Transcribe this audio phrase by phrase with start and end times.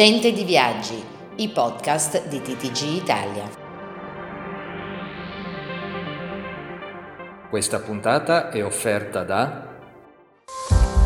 [0.00, 0.98] Gente di Viaggi,
[1.36, 3.50] i podcast di TTG Italia.
[7.50, 9.76] Questa puntata è offerta da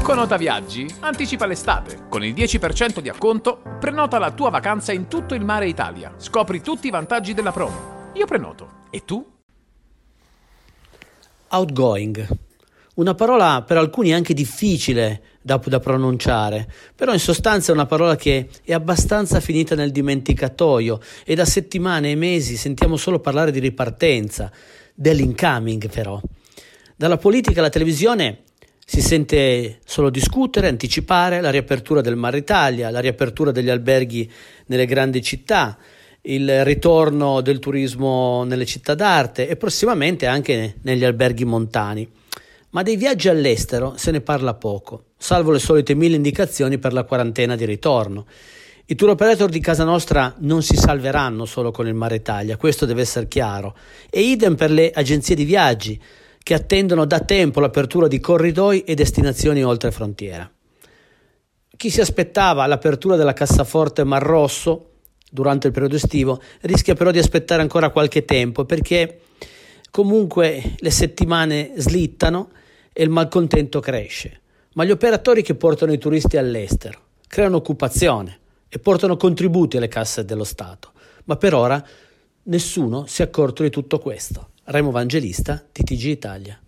[0.00, 2.06] Con Ota Viaggi anticipa l'estate.
[2.08, 6.14] Con il 10% di acconto prenota la tua vacanza in tutto il mare Italia.
[6.16, 8.12] Scopri tutti i vantaggi della promo.
[8.12, 8.84] Io prenoto.
[8.90, 9.28] E tu?
[11.48, 12.43] Outgoing.
[12.94, 18.14] Una parola per alcuni anche difficile da, da, pronunciare, però in sostanza è una parola
[18.14, 23.58] che è abbastanza finita nel dimenticatoio e da settimane e mesi sentiamo solo parlare di
[23.58, 24.48] ripartenza,
[24.94, 26.20] dell'incoming però.
[26.94, 28.42] Dalla politica alla televisione
[28.86, 34.30] si sente solo discutere, anticipare la riapertura del Mar Italia, la riapertura degli alberghi
[34.66, 35.76] nelle grandi città,
[36.22, 42.08] il ritorno del turismo nelle città d'arte e prossimamente anche negli alberghi montani.
[42.74, 47.04] Ma dei viaggi all'estero se ne parla poco, salvo le solite mille indicazioni per la
[47.04, 48.26] quarantena di ritorno.
[48.86, 52.84] I tour operator di casa nostra non si salveranno solo con il Mare Italia, questo
[52.84, 53.76] deve essere chiaro.
[54.10, 56.02] E idem per le agenzie di viaggi,
[56.42, 60.50] che attendono da tempo l'apertura di corridoi e destinazioni oltre frontiera.
[61.76, 64.94] Chi si aspettava l'apertura della cassaforte Mar Rosso
[65.30, 69.20] durante il periodo estivo rischia però di aspettare ancora qualche tempo perché
[69.92, 72.50] comunque le settimane slittano
[72.94, 74.40] e il malcontento cresce.
[74.74, 80.24] Ma gli operatori che portano i turisti all'estero creano occupazione e portano contributi alle casse
[80.24, 80.92] dello Stato.
[81.24, 81.84] Ma per ora
[82.44, 84.50] nessuno si è accorto di tutto questo.
[84.64, 86.58] Remo Vangelista, TTG Italia.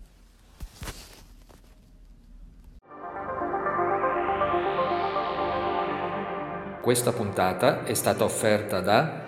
[6.81, 9.26] Questa puntata è stata offerta da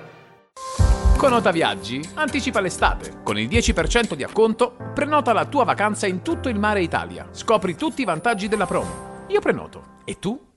[1.20, 3.20] Con Ota Viaggi anticipa l'estate.
[3.24, 7.28] Con il 10% di acconto prenota la tua vacanza in tutto il mare Italia.
[7.32, 9.26] Scopri tutti i vantaggi della promo.
[9.28, 9.98] Io prenoto.
[10.06, 10.40] E tu?